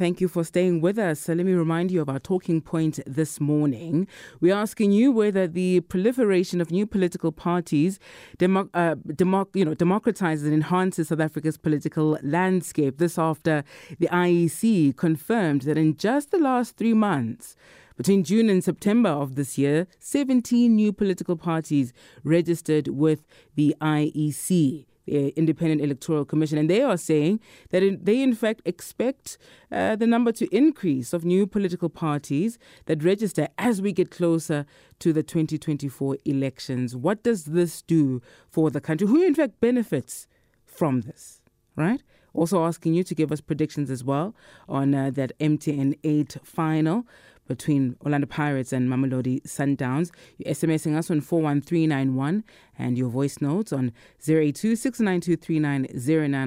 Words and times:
Thank 0.00 0.22
you 0.22 0.28
for 0.28 0.44
staying 0.44 0.80
with 0.80 0.98
us. 0.98 1.20
So 1.20 1.34
let 1.34 1.44
me 1.44 1.52
remind 1.52 1.90
you 1.90 2.00
of 2.00 2.08
our 2.08 2.18
talking 2.18 2.62
point 2.62 3.00
this 3.06 3.38
morning. 3.38 4.08
We're 4.40 4.54
asking 4.54 4.92
you 4.92 5.12
whether 5.12 5.46
the 5.46 5.80
proliferation 5.80 6.62
of 6.62 6.70
new 6.70 6.86
political 6.86 7.32
parties 7.32 7.98
uh, 8.40 8.46
you 8.46 8.46
know, 8.46 9.74
democratizes 9.74 10.44
and 10.44 10.54
enhances 10.54 11.08
South 11.08 11.20
Africa's 11.20 11.58
political 11.58 12.18
landscape. 12.22 12.96
This 12.96 13.18
after 13.18 13.62
the 13.98 14.06
IEC 14.06 14.96
confirmed 14.96 15.62
that 15.62 15.76
in 15.76 15.98
just 15.98 16.30
the 16.30 16.38
last 16.38 16.78
three 16.78 16.94
months, 16.94 17.54
between 17.98 18.24
June 18.24 18.48
and 18.48 18.64
September 18.64 19.10
of 19.10 19.34
this 19.34 19.58
year, 19.58 19.86
17 19.98 20.74
new 20.74 20.94
political 20.94 21.36
parties 21.36 21.92
registered 22.24 22.88
with 22.88 23.26
the 23.54 23.76
IEC 23.82 24.86
Independent 25.10 25.80
Electoral 25.80 26.24
Commission, 26.24 26.58
and 26.58 26.70
they 26.70 26.82
are 26.82 26.96
saying 26.96 27.40
that 27.70 27.82
in, 27.82 27.98
they, 28.02 28.22
in 28.22 28.34
fact, 28.34 28.62
expect 28.64 29.38
uh, 29.72 29.96
the 29.96 30.06
number 30.06 30.32
to 30.32 30.46
increase 30.54 31.12
of 31.12 31.24
new 31.24 31.46
political 31.46 31.88
parties 31.88 32.58
that 32.86 33.02
register 33.02 33.48
as 33.58 33.82
we 33.82 33.92
get 33.92 34.10
closer 34.10 34.66
to 35.00 35.12
the 35.12 35.22
2024 35.22 36.16
elections. 36.24 36.96
What 36.96 37.22
does 37.22 37.44
this 37.44 37.82
do 37.82 38.22
for 38.48 38.70
the 38.70 38.80
country? 38.80 39.06
Who, 39.06 39.22
in 39.22 39.34
fact, 39.34 39.60
benefits 39.60 40.26
from 40.64 41.02
this, 41.02 41.40
right? 41.76 42.02
Also 42.32 42.64
asking 42.64 42.94
you 42.94 43.02
to 43.04 43.14
give 43.14 43.32
us 43.32 43.40
predictions 43.40 43.90
as 43.90 44.04
well 44.04 44.34
on 44.68 44.94
uh, 44.94 45.10
that 45.10 45.36
MTN 45.38 45.98
8 46.04 46.36
final 46.44 47.06
between 47.50 47.96
Orlando 48.04 48.28
Pirates 48.28 48.72
and 48.72 48.88
Mamelodi 48.88 49.42
Sundowns. 49.42 50.12
You're 50.38 50.54
SMSing 50.54 50.96
us 50.96 51.10
on 51.10 51.20
41391 51.20 52.44
and 52.78 52.96
your 52.96 53.08
voice 53.08 53.40
notes 53.40 53.72
on 53.72 53.92
082 54.24 54.76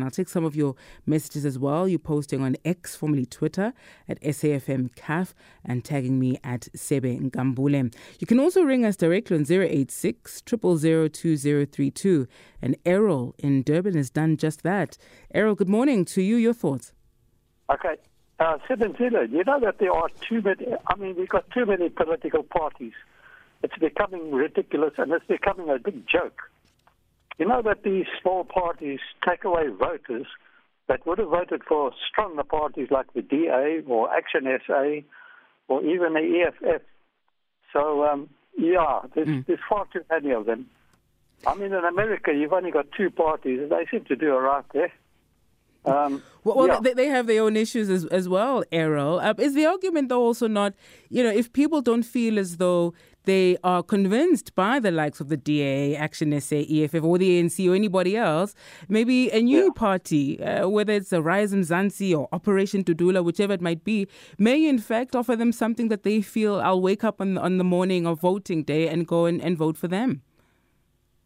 I'll 0.03 0.09
take 0.09 0.29
some 0.29 0.45
of 0.45 0.55
your 0.55 0.75
messages 1.05 1.45
as 1.45 1.59
well. 1.59 1.89
You're 1.89 1.99
posting 1.99 2.41
on 2.41 2.55
X, 2.63 2.95
formerly 2.95 3.25
Twitter, 3.25 3.73
at 4.07 4.21
SAFM 4.21 4.95
CAF 4.95 5.33
and 5.65 5.83
tagging 5.83 6.21
me 6.21 6.37
at 6.41 6.69
Sebe 6.73 7.19
Nkambule. 7.19 7.93
You 8.19 8.25
can 8.25 8.39
also 8.39 8.61
ring 8.63 8.85
us 8.85 8.95
directly 8.95 9.35
on 9.35 9.45
086 9.51 10.39
2032. 10.41 12.27
And 12.61 12.77
Errol 12.85 13.35
in 13.39 13.61
Durban 13.61 13.95
has 13.95 14.09
done 14.09 14.37
just 14.37 14.63
that. 14.63 14.97
Errol, 15.33 15.55
good 15.55 15.67
morning 15.67 16.05
to 16.05 16.21
you. 16.21 16.37
Your 16.37 16.53
thoughts? 16.53 16.93
Okay. 17.69 17.97
Uh, 18.39 18.57
Zilla, 18.67 19.25
you 19.29 19.43
know 19.43 19.59
that 19.59 19.77
there 19.79 19.93
are 19.93 20.09
too 20.27 20.41
many, 20.41 20.65
I 20.87 20.95
mean, 20.95 21.15
we've 21.15 21.29
got 21.29 21.49
too 21.51 21.65
many 21.65 21.89
political 21.89 22.43
parties. 22.43 22.93
It's 23.61 23.77
becoming 23.77 24.31
ridiculous 24.31 24.93
and 24.97 25.11
it's 25.11 25.25
becoming 25.25 25.69
a 25.69 25.79
big 25.79 26.07
joke. 26.07 26.41
You 27.37 27.47
know 27.47 27.61
that 27.61 27.83
these 27.83 28.05
small 28.21 28.43
parties 28.43 28.99
take 29.27 29.43
away 29.43 29.67
voters 29.67 30.27
that 30.87 31.05
would 31.05 31.19
have 31.19 31.29
voted 31.29 31.63
for 31.63 31.91
stronger 32.09 32.43
parties 32.43 32.89
like 32.91 33.11
the 33.13 33.21
DA 33.21 33.81
or 33.87 34.13
Action 34.13 34.45
SA 34.67 35.01
or 35.67 35.83
even 35.83 36.13
the 36.13 36.45
EFF. 36.45 36.81
So, 37.71 38.03
um, 38.05 38.29
yeah, 38.57 39.01
there's, 39.15 39.27
mm. 39.27 39.45
there's 39.45 39.59
far 39.67 39.85
too 39.91 40.01
many 40.09 40.31
of 40.31 40.45
them. 40.45 40.69
I 41.47 41.55
mean, 41.55 41.73
in 41.73 41.85
America, 41.85 42.31
you've 42.33 42.53
only 42.53 42.71
got 42.71 42.85
two 42.95 43.09
parties, 43.09 43.59
and 43.61 43.71
they 43.71 43.85
seem 43.89 44.05
to 44.05 44.15
do 44.15 44.33
all 44.33 44.41
right 44.41 44.63
there. 44.73 44.91
Um, 45.85 46.23
well, 46.43 46.67
yeah. 46.67 46.79
they, 46.81 46.93
they, 46.93 47.07
have 47.07 47.27
their 47.27 47.43
own 47.43 47.57
issues 47.57 47.89
as, 47.89 48.05
as 48.05 48.27
well, 48.29 48.63
Errol. 48.71 49.19
Uh, 49.19 49.33
is 49.37 49.53
the 49.53 49.65
argument, 49.65 50.09
though, 50.09 50.21
also 50.21 50.47
not, 50.47 50.73
you 51.09 51.23
know, 51.23 51.29
if 51.29 51.51
people 51.51 51.81
don't 51.81 52.03
feel 52.03 52.39
as 52.39 52.57
though 52.57 52.93
they 53.25 53.57
are 53.63 53.81
convinced 53.81 54.53
by 54.55 54.79
the 54.79 54.91
likes 54.91 55.19
of 55.19 55.29
the 55.29 55.37
DA, 55.37 55.95
Action 55.95 56.39
SA, 56.39 56.57
EFF, 56.57 57.03
or 57.03 57.17
the 57.17 57.41
ANC, 57.41 57.69
or 57.69 57.75
anybody 57.75 58.17
else, 58.17 58.53
maybe 58.89 59.29
a 59.31 59.41
new 59.41 59.65
yeah. 59.65 59.69
party, 59.75 60.43
uh, 60.43 60.67
whether 60.67 60.93
it's 60.93 61.13
a 61.13 61.21
Rise 61.21 61.53
Mzansi 61.53 62.17
or 62.17 62.27
Operation 62.31 62.83
Dudula, 62.83 63.23
whichever 63.23 63.53
it 63.53 63.61
might 63.61 63.83
be, 63.83 64.07
may 64.37 64.67
in 64.67 64.79
fact 64.79 65.15
offer 65.15 65.35
them 65.35 65.51
something 65.51 65.87
that 65.87 66.03
they 66.03 66.21
feel 66.21 66.59
I'll 66.59 66.81
wake 66.81 67.03
up 67.03 67.21
on, 67.21 67.37
on 67.37 67.57
the 67.57 67.63
morning 67.63 68.05
of 68.05 68.19
voting 68.19 68.63
day 68.63 68.87
and 68.87 69.07
go 69.07 69.25
and, 69.25 69.41
and 69.41 69.57
vote 69.57 69.77
for 69.77 69.87
them. 69.87 70.21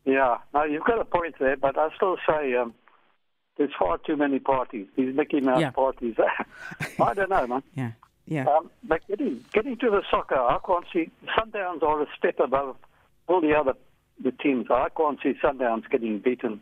Yeah, 0.06 0.38
now 0.54 0.64
you've 0.64 0.86
got 0.86 1.02
a 1.02 1.06
point 1.06 1.36
there, 1.40 1.58
but 1.58 1.78
I 1.78 1.90
still 1.96 2.17
say. 2.28 2.56
Um, 2.56 2.73
there's 3.58 3.72
far 3.78 3.98
too 3.98 4.16
many 4.16 4.40
parties. 4.40 4.88
These 4.95 5.16
Mickey 5.16 5.42
Mouse 5.42 5.62
yeah. 5.62 5.72
parties. 5.72 6.16
I 7.02 7.14
don't 7.14 7.30
know, 7.30 7.48
man. 7.48 7.64
Yeah, 7.76 7.92
yeah. 8.26 8.45
Um, 8.48 8.70
but 8.84 9.02
getting 9.08 9.44
getting 9.54 9.78
to 9.78 9.90
the 9.90 10.02
soccer, 10.10 10.36
I 10.36 10.60
can't 10.66 10.86
see 10.94 11.10
Sundowns 11.38 11.84
are 11.84 12.02
a 12.02 12.08
step 12.17 12.40
above 12.40 12.76
all 13.28 13.42
the 13.42 13.54
other 13.54 13.73
the 14.23 14.32
teams. 14.32 14.67
I 14.70 14.90
can't 14.96 15.20
see 15.22 15.34
Sundowns 15.44 15.90
getting 15.90 16.20
beaten. 16.20 16.62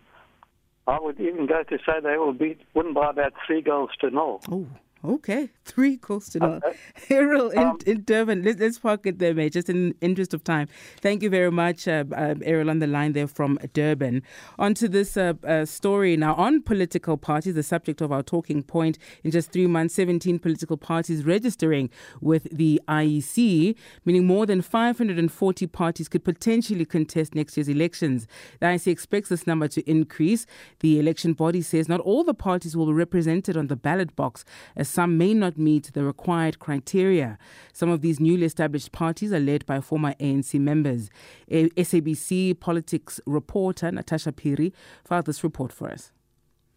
I 0.87 0.99
would 0.99 1.19
even 1.19 1.47
go 1.47 1.63
to 1.63 1.77
say 1.79 1.99
they 2.03 2.17
will 2.17 2.33
beat, 2.33 2.61
win 2.75 2.93
by 2.93 3.09
about 3.09 3.33
three 3.45 3.61
goals 3.61 3.89
to 4.01 4.09
nil. 4.11 4.41
Oh. 4.51 4.67
Okay, 5.05 5.49
three 5.63 5.97
coastal. 5.97 6.43
Okay. 6.43 6.77
Errol 7.09 7.49
in, 7.49 7.59
um, 7.59 7.77
in 7.85 8.03
Durban. 8.03 8.43
Let's, 8.43 8.59
let's 8.59 8.79
park 8.79 9.05
it 9.05 9.19
there, 9.19 9.35
mate, 9.35 9.53
just 9.53 9.69
in 9.69 9.93
interest 10.01 10.33
of 10.33 10.43
time. 10.43 10.67
Thank 10.99 11.21
you 11.21 11.29
very 11.29 11.51
much, 11.51 11.87
uh, 11.87 12.05
uh, 12.11 12.35
Errol, 12.43 12.71
on 12.71 12.79
the 12.79 12.87
line 12.87 13.13
there 13.13 13.27
from 13.27 13.59
Durban. 13.73 14.23
On 14.57 14.73
to 14.73 14.87
this 14.89 15.15
uh, 15.15 15.33
uh, 15.47 15.65
story 15.65 16.17
now 16.17 16.33
on 16.35 16.63
political 16.63 17.17
parties, 17.17 17.53
the 17.53 17.61
subject 17.61 18.01
of 18.01 18.11
our 18.11 18.23
talking 18.23 18.63
point. 18.63 18.97
In 19.23 19.29
just 19.29 19.51
three 19.51 19.67
months, 19.67 19.93
17 19.93 20.39
political 20.39 20.75
parties 20.75 21.23
registering 21.23 21.91
with 22.19 22.47
the 22.51 22.81
IEC, 22.87 23.75
meaning 24.05 24.25
more 24.25 24.47
than 24.47 24.61
540 24.61 25.67
parties 25.67 26.09
could 26.09 26.23
potentially 26.23 26.85
contest 26.85 27.35
next 27.35 27.57
year's 27.57 27.69
elections. 27.69 28.27
The 28.59 28.67
IEC 28.67 28.87
expects 28.87 29.29
this 29.29 29.45
number 29.45 29.67
to 29.67 29.87
increase. 29.89 30.47
The 30.79 30.99
election 30.99 31.33
body 31.33 31.61
says 31.61 31.87
not 31.87 31.99
all 31.99 32.23
the 32.23 32.33
parties 32.33 32.75
will 32.75 32.87
be 32.87 32.93
represented 32.93 33.55
on 33.55 33.67
the 33.67 33.75
ballot 33.75 34.15
box, 34.15 34.43
as 34.75 34.94
some 34.95 35.17
may 35.17 35.33
not 35.33 35.57
meet 35.57 35.91
the 35.91 36.05
required 36.05 36.59
criteria. 36.59 37.37
Some 37.73 37.89
of 37.89 37.99
these 37.99 38.21
newly 38.21 38.45
established 38.45 38.93
parties 38.93 39.33
are 39.33 39.41
led 39.41 39.65
by 39.65 39.81
former 39.81 40.13
ANC 40.21 40.57
members. 40.57 41.09
A 41.49 41.67
SABC 41.71 42.57
politics 42.61 43.19
reporter 43.25 43.91
Natasha 43.91 44.31
Phiri 44.31 44.71
filed 45.03 45.25
this 45.25 45.43
report 45.43 45.73
for 45.73 45.89
us. 45.89 46.13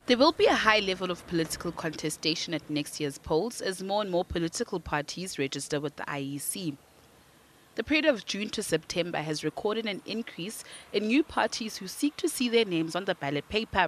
There 0.06 0.18
will 0.18 0.32
be 0.32 0.46
a 0.46 0.54
high 0.54 0.80
level 0.80 1.12
of 1.12 1.24
political 1.28 1.70
contestation 1.70 2.54
at 2.54 2.68
next 2.68 2.98
year's 2.98 3.18
polls 3.18 3.60
as 3.60 3.84
more 3.84 4.02
and 4.02 4.10
more 4.10 4.24
political 4.24 4.80
parties 4.80 5.38
register 5.38 5.78
with 5.78 5.94
the 5.94 6.02
IEC. 6.02 6.76
The 7.76 7.84
period 7.84 8.06
of 8.06 8.26
June 8.26 8.48
to 8.50 8.64
September 8.64 9.18
has 9.18 9.44
recorded 9.44 9.86
an 9.86 10.02
increase 10.04 10.64
in 10.92 11.06
new 11.06 11.22
parties 11.22 11.76
who 11.76 11.86
seek 11.86 12.16
to 12.16 12.28
see 12.28 12.48
their 12.48 12.64
names 12.64 12.96
on 12.96 13.04
the 13.04 13.14
ballot 13.14 13.48
paper. 13.48 13.86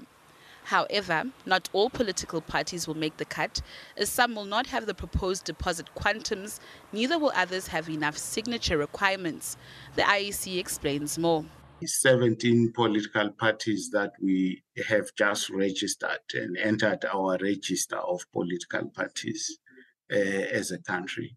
However, 0.70 1.24
not 1.46 1.68
all 1.72 1.90
political 1.90 2.40
parties 2.40 2.86
will 2.86 2.94
make 2.96 3.16
the 3.16 3.24
cut, 3.24 3.60
as 3.96 4.08
some 4.08 4.36
will 4.36 4.44
not 4.44 4.68
have 4.68 4.86
the 4.86 4.94
proposed 4.94 5.44
deposit 5.44 5.88
quantums, 5.96 6.60
neither 6.92 7.18
will 7.18 7.32
others 7.34 7.66
have 7.66 7.88
enough 7.88 8.16
signature 8.16 8.78
requirements. 8.78 9.56
The 9.96 10.02
IEC 10.02 10.60
explains 10.60 11.18
more. 11.18 11.44
17 11.84 12.70
political 12.72 13.30
parties 13.32 13.90
that 13.90 14.12
we 14.22 14.62
have 14.86 15.12
just 15.18 15.50
registered 15.50 16.20
and 16.34 16.56
entered 16.56 17.04
our 17.04 17.36
register 17.42 17.96
of 17.96 18.20
political 18.32 18.90
parties 18.90 19.58
uh, 20.12 20.14
as 20.14 20.70
a 20.70 20.78
country. 20.78 21.34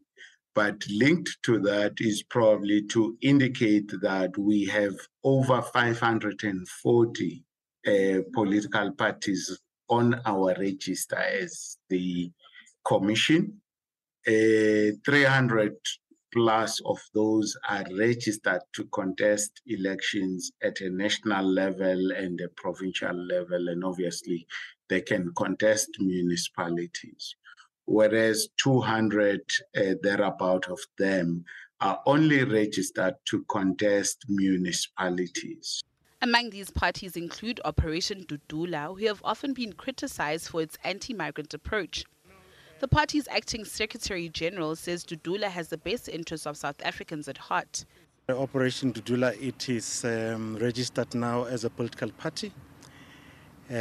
But 0.53 0.87
linked 0.87 1.37
to 1.45 1.57
that 1.61 1.93
is 1.97 2.21
probably 2.21 2.83
to 2.89 3.17
indicate 3.23 3.93
that 3.99 4.37
we 4.37 4.65
have 4.65 4.93
over 5.23 5.63
540 5.63 7.45
uh, 7.87 8.19
political 8.33 8.91
parties 8.93 9.59
on 9.89 10.19
our 10.25 10.55
register 10.59 11.17
as 11.17 11.77
the 11.89 12.31
commission. 12.85 13.61
Uh, 14.27 14.95
300 15.05 15.75
plus 16.33 16.79
of 16.85 16.99
those 17.13 17.55
are 17.69 17.83
registered 17.97 18.61
to 18.73 18.85
contest 18.85 19.61
elections 19.67 20.51
at 20.63 20.81
a 20.81 20.89
national 20.89 21.45
level 21.45 22.11
and 22.11 22.41
a 22.41 22.49
provincial 22.55 23.13
level, 23.13 23.67
and 23.69 23.83
obviously 23.83 24.47
they 24.89 25.01
can 25.01 25.31
contest 25.35 25.89
municipalities. 25.99 27.35
Whereas 27.85 28.47
200 28.57 29.41
uh, 29.75 29.81
thereabout 30.01 30.69
of 30.69 30.79
them 30.97 31.43
are 31.81 32.01
only 32.05 32.43
registered 32.45 33.15
to 33.25 33.43
contest 33.49 34.23
municipalities. 34.29 35.83
Among 36.23 36.51
these 36.51 36.71
parties 36.71 37.17
include 37.17 37.59
Operation 37.65 38.23
Dudula, 38.23 38.97
who 38.97 39.07
have 39.07 39.19
often 39.25 39.51
been 39.51 39.73
criticized 39.73 40.47
for 40.47 40.61
its 40.61 40.77
anti 40.85 41.13
migrant 41.13 41.53
approach. 41.53 42.05
The 42.79 42.87
party's 42.87 43.27
acting 43.27 43.65
secretary 43.65 44.29
general 44.29 44.77
says 44.77 45.03
Dudula 45.03 45.49
has 45.49 45.67
the 45.67 45.77
best 45.77 46.07
interests 46.07 46.47
of 46.47 46.55
South 46.55 46.81
Africans 46.81 47.27
at 47.27 47.37
heart. 47.37 47.83
Operation 48.29 48.93
Dudula, 48.93 49.35
it 49.41 49.67
is 49.67 50.05
um, 50.05 50.55
registered 50.61 51.13
now 51.13 51.43
as 51.43 51.65
a 51.65 51.69
political 51.69 52.09
party. 52.11 52.53
Uh, 53.69 53.73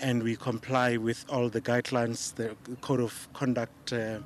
and 0.00 0.22
we 0.22 0.36
comply 0.36 0.98
with 0.98 1.24
all 1.28 1.48
the 1.48 1.60
guidelines, 1.60 2.32
the 2.36 2.54
code 2.80 3.00
of 3.00 3.28
conduct, 3.32 3.92
uh, 3.92 4.20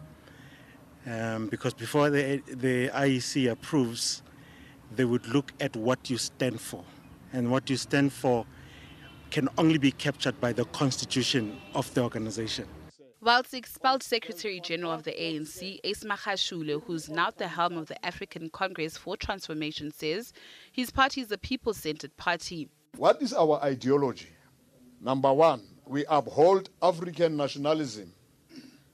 um, 1.07 1.47
because 1.47 1.73
before 1.73 2.11
the, 2.11 2.43
the 2.49 2.91
IEC 2.91 3.51
approves, 3.51 4.23
they 4.95 5.07
would 5.07 5.27
look 5.29 5.55
at 5.59 5.75
what 5.75 6.11
you 6.11 6.19
stand 6.19 6.61
for 6.61 6.85
and 7.33 7.51
what 7.51 7.69
you 7.71 7.77
stand 7.77 8.13
for 8.13 8.47
can 9.31 9.49
only 9.57 9.79
be 9.79 9.91
captured 9.91 10.39
by 10.41 10.53
the 10.53 10.65
constitution 10.67 11.59
of 11.75 11.93
the 11.95 12.03
organization. 12.03 12.69
Whilst 13.23 13.53
the 13.53 13.57
expelled 13.59 14.03
Secretary 14.03 14.61
General 14.61 14.93
of 14.93 15.05
the 15.05 15.13
ANC, 15.13 15.79
Ace 15.85 16.03
Magashule, 16.03 16.83
who's 16.83 17.09
now 17.09 17.29
at 17.29 17.39
the 17.39 17.47
helm 17.47 17.79
of 17.79 17.87
the 17.87 18.05
African 18.05 18.51
Congress 18.51 18.97
for 18.97 19.17
Transformation, 19.17 19.93
says 19.93 20.33
his 20.73 20.91
party 20.91 21.21
is 21.21 21.31
a 21.31 21.39
people 21.39 21.73
centered 21.73 22.17
party. 22.17 22.69
What 22.97 23.23
is 23.23 23.33
our 23.33 23.63
ideology? 23.63 24.29
Number 25.01 25.33
one, 25.33 25.63
we 25.87 26.05
uphold 26.09 26.69
African 26.83 27.37
nationalism 27.37 28.13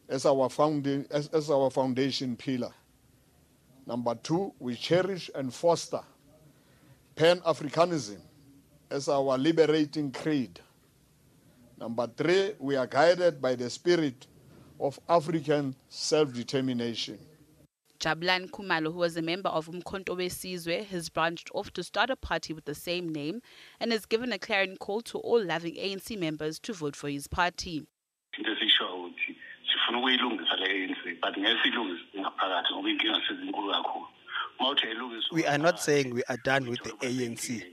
as 0.09 0.25
our, 0.27 0.49
founda- 0.49 1.11
as, 1.11 1.29
as 1.29 1.51
our 1.51 1.71
foundation 1.71 2.37
pillar. 2.37 2.73
Number 3.87 4.15
two, 4.15 4.53
we 4.59 4.75
cherish 4.75 5.31
and 5.35 5.53
foster 5.53 6.03
Pan 7.17 7.41
Africanism 7.41 8.21
as 8.91 9.09
our 9.09 9.37
liberating 9.39 10.11
creed. 10.13 10.61
Number 11.79 12.09
three, 12.17 12.55
we 12.59 12.77
are 12.77 12.87
guided 12.87 13.41
by 13.41 13.55
the 13.55 13.71
spirit 13.71 14.27
of 14.81 14.99
African 15.09 15.75
self 15.89 16.33
determination. 16.33 17.19
Jabulani 18.01 18.49
Kumalo, 18.51 18.93
who 18.93 18.99
was 18.99 19.17
a 19.17 19.23
member 19.23 19.49
of 19.49 19.67
Umkhonto 19.67 20.17
Sizwe, 20.17 20.87
has 20.87 21.09
branched 21.09 21.51
off 21.53 21.73
to 21.73 21.83
start 21.83 22.11
a 22.11 22.17
party 22.17 22.53
with 22.53 22.65
the 22.65 22.75
same 22.75 23.09
name 23.09 23.43
and 23.81 23.91
has 23.91 24.07
given 24.07 24.33
a 24.33 24.39
clarion 24.39 24.77
call 24.77 25.01
to 25.03 25.19
all 25.19 25.45
loving 25.45 25.75
ANC 25.75 26.17
members 26.19 26.61
to 26.61 26.73
vote 26.73 26.95
for 26.95 27.09
his 27.09 27.27
party. 27.27 27.87
We 35.33 35.47
are 35.47 35.59
not 35.59 35.81
saying 35.81 36.15
we 36.15 36.23
are 36.29 36.37
done 36.45 36.69
with 36.69 36.83
the 36.85 36.91
ANC, 36.91 37.65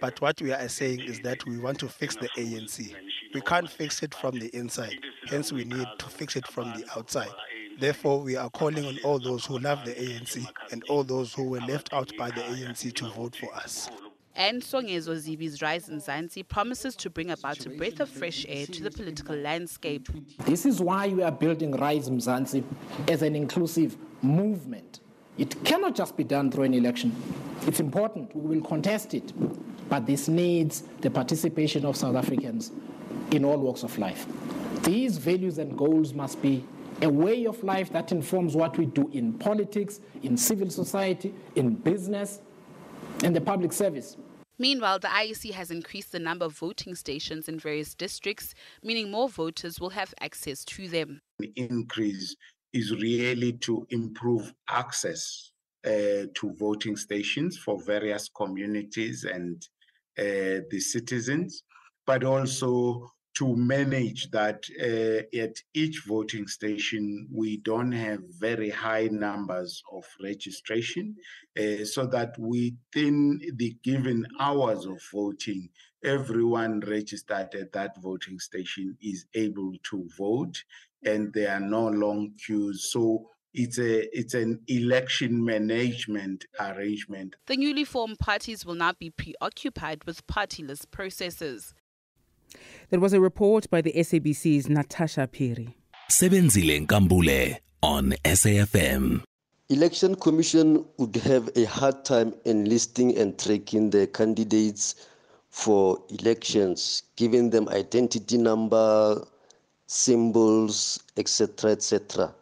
but 0.00 0.20
what 0.20 0.40
we 0.40 0.52
are 0.52 0.68
saying 0.68 1.00
is 1.00 1.20
that 1.20 1.44
we 1.46 1.58
want 1.58 1.78
to 1.80 1.88
fix 1.88 2.16
the 2.16 2.28
ANC. 2.36 2.94
We 3.34 3.40
can't 3.40 3.68
fix 3.68 4.02
it 4.02 4.14
from 4.14 4.38
the 4.38 4.48
inside, 4.56 4.98
hence, 5.26 5.52
we 5.52 5.64
need 5.64 5.86
to 5.98 6.06
fix 6.06 6.36
it 6.36 6.46
from 6.46 6.72
the 6.74 6.86
outside. 6.96 7.30
Therefore, 7.78 8.20
we 8.20 8.36
are 8.36 8.48
calling 8.50 8.86
on 8.86 8.98
all 9.04 9.18
those 9.18 9.44
who 9.44 9.58
love 9.58 9.84
the 9.84 9.92
ANC 9.92 10.46
and 10.72 10.82
all 10.84 11.04
those 11.04 11.34
who 11.34 11.44
were 11.44 11.60
left 11.60 11.92
out 11.92 12.10
by 12.16 12.30
the 12.30 12.40
ANC 12.40 12.94
to 12.94 13.10
vote 13.10 13.36
for 13.36 13.54
us. 13.54 13.90
And 14.34 14.62
Songezo 14.62 15.16
Zibi's 15.16 15.62
Rise 15.62 15.88
Mzansi 15.88 16.46
promises 16.46 16.94
to 16.96 17.10
bring 17.10 17.30
about 17.30 17.64
a 17.64 17.70
breath 17.70 18.00
of 18.00 18.10
fresh 18.10 18.44
air 18.48 18.66
to 18.66 18.82
the 18.82 18.90
political 18.90 19.34
landscape. 19.34 20.08
This 20.44 20.66
is 20.66 20.80
why 20.80 21.08
we 21.08 21.22
are 21.22 21.32
building 21.32 21.72
Rise 21.72 22.10
Mzansi 22.10 22.62
as 23.08 23.22
an 23.22 23.34
inclusive 23.34 23.96
movement. 24.22 25.00
It 25.38 25.62
cannot 25.64 25.94
just 25.94 26.16
be 26.16 26.24
done 26.24 26.50
through 26.50 26.64
an 26.64 26.74
election. 26.74 27.14
It's 27.66 27.80
important, 27.80 28.34
we 28.34 28.56
will 28.56 28.66
contest 28.66 29.14
it, 29.14 29.32
but 29.88 30.06
this 30.06 30.28
needs 30.28 30.82
the 31.00 31.10
participation 31.10 31.84
of 31.84 31.96
South 31.96 32.16
Africans 32.16 32.72
in 33.30 33.44
all 33.44 33.58
walks 33.58 33.82
of 33.82 33.96
life. 33.98 34.26
These 34.82 35.18
values 35.18 35.58
and 35.58 35.76
goals 35.76 36.12
must 36.12 36.40
be 36.42 36.64
a 37.02 37.08
way 37.08 37.46
of 37.46 37.62
life 37.62 37.92
that 37.92 38.12
informs 38.12 38.54
what 38.54 38.78
we 38.78 38.86
do 38.86 39.08
in 39.12 39.32
politics, 39.34 40.00
in 40.22 40.36
civil 40.36 40.70
society, 40.70 41.34
in 41.54 41.74
business, 41.74 42.40
and 43.22 43.34
the 43.34 43.40
public 43.40 43.72
service. 43.72 44.16
Meanwhile, 44.58 45.00
the 45.00 45.08
IEC 45.08 45.52
has 45.52 45.70
increased 45.70 46.12
the 46.12 46.18
number 46.18 46.46
of 46.46 46.52
voting 46.52 46.94
stations 46.94 47.48
in 47.48 47.58
various 47.58 47.94
districts, 47.94 48.54
meaning 48.82 49.10
more 49.10 49.28
voters 49.28 49.78
will 49.78 49.90
have 49.90 50.14
access 50.20 50.64
to 50.64 50.88
them. 50.88 51.20
The 51.38 51.52
increase 51.56 52.34
is 52.72 52.92
really 52.92 53.52
to 53.52 53.86
improve 53.90 54.54
access 54.68 55.50
uh, 55.84 56.26
to 56.34 56.54
voting 56.58 56.96
stations 56.96 57.58
for 57.58 57.78
various 57.80 58.28
communities 58.28 59.24
and 59.24 59.66
uh, 60.18 60.62
the 60.70 60.80
citizens, 60.80 61.62
but 62.06 62.24
also 62.24 63.10
to 63.36 63.54
manage 63.54 64.30
that 64.30 64.64
uh, 64.80 65.38
at 65.38 65.54
each 65.74 66.04
voting 66.06 66.46
station 66.46 67.28
we 67.30 67.58
don't 67.58 67.92
have 67.92 68.20
very 68.38 68.70
high 68.70 69.08
numbers 69.12 69.82
of 69.92 70.04
registration 70.22 71.14
uh, 71.58 71.84
so 71.84 72.06
that 72.06 72.34
within 72.38 73.38
the 73.56 73.76
given 73.84 74.24
hours 74.40 74.86
of 74.86 74.98
voting 75.12 75.68
everyone 76.02 76.80
registered 76.80 77.54
at 77.54 77.72
that 77.72 77.94
voting 78.00 78.38
station 78.38 78.96
is 79.02 79.26
able 79.34 79.72
to 79.82 80.08
vote 80.16 80.56
and 81.04 81.32
there 81.34 81.52
are 81.52 81.60
no 81.60 81.88
long 81.88 82.32
queues. 82.44 82.90
So 82.90 83.28
it's 83.54 83.78
a 83.78 84.18
it's 84.18 84.34
an 84.34 84.60
election 84.68 85.44
management 85.44 86.44
arrangement. 86.60 87.36
The 87.46 87.56
newly 87.56 87.84
formed 87.84 88.18
parties 88.18 88.64
will 88.64 88.74
not 88.74 88.98
be 88.98 89.10
preoccupied 89.10 90.04
with 90.04 90.26
partyless 90.26 90.84
processes. 90.90 91.74
There 92.90 93.00
was 93.00 93.12
a 93.12 93.20
report 93.20 93.68
by 93.70 93.80
the 93.80 93.92
SABC's 93.92 94.68
Natasha 94.68 95.28
Phiri. 95.32 95.74
Sebenzile 96.10 96.86
Nkambule 96.86 97.58
on 97.82 98.12
SAFM. 98.24 99.22
Election 99.68 100.14
Commission 100.14 100.84
would 100.98 101.16
have 101.16 101.50
a 101.56 101.64
hard 101.64 102.04
time 102.04 102.32
enlisting 102.44 103.18
and 103.18 103.36
tracking 103.36 103.90
the 103.90 104.06
candidates 104.06 104.94
for 105.50 105.98
elections, 106.20 107.02
giving 107.16 107.50
them 107.50 107.68
identity 107.70 108.38
number, 108.38 109.26
symbols, 109.86 111.02
etc., 111.16 111.72
etc. 111.72 112.32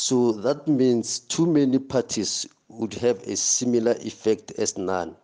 So 0.00 0.32
that 0.32 0.66
means 0.66 1.20
too 1.20 1.44
many 1.44 1.78
parties 1.78 2.46
would 2.68 2.94
have 2.94 3.18
a 3.24 3.36
similar 3.36 3.92
effect 4.00 4.50
as 4.52 4.78
none 4.78 5.14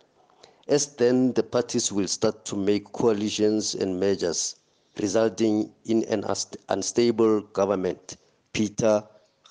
as 0.69 0.96
then 0.96 1.32
the 1.32 1.43
parties 1.43 1.90
will 1.90 2.06
start 2.06 2.44
to 2.44 2.56
make 2.56 2.93
coalitions 2.93 3.75
and 3.75 3.99
measures, 3.99 4.56
resulting 5.00 5.73
in 5.87 6.05
an 6.05 6.25
unstable 6.69 7.40
government. 7.40 8.19
Peter 8.52 9.02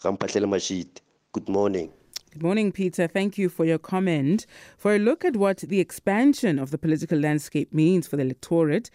Rampatlele 0.04 0.48
Mashid, 0.48 1.02
good 1.32 1.50
morning. 1.50 1.92
Good 2.36 2.44
morning, 2.44 2.74
Peter. 2.74 3.08
Thank 3.08 3.38
you 3.38 3.48
for 3.48 3.64
your 3.64 3.78
comment. 3.78 4.46
For 4.78 4.94
a 4.94 5.00
look 5.00 5.24
at 5.24 5.38
what 5.38 5.60
the 5.60 5.80
expansion 5.80 6.60
of 6.60 6.70
the 6.70 6.78
political 6.78 7.18
landscape 7.18 7.74
means 7.74 8.08
for 8.08 8.18
the 8.18 8.24
electorate, 8.24 8.90